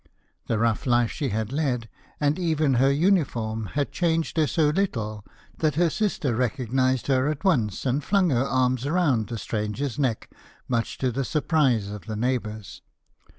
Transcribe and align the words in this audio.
The 0.47 0.57
rough 0.57 0.87
life 0.87 1.11
she 1.11 1.29
had 1.29 1.51
led, 1.51 1.87
and 2.19 2.39
even 2.39 2.73
her 2.81 2.91
uniform, 2.91 3.67
had 3.75 3.91
changed 3.91 4.35
her 4.37 4.47
so 4.47 4.69
little 4.69 5.23
that 5.59 5.75
her 5.75 5.91
sister 5.91 6.35
recognised 6.35 7.05
her 7.05 7.27
at 7.27 7.43
once, 7.43 7.85
and 7.85 8.03
flung 8.03 8.31
her 8.31 8.45
arms 8.47 8.89
round 8.89 9.27
the 9.27 9.37
stranger's 9.37 9.99
neck, 9.99 10.31
much 10.67 10.97
to 10.97 11.11
the 11.11 11.23
surprise 11.23 11.89
of 11.91 12.07
the 12.07 12.15
neighbours. 12.15 12.81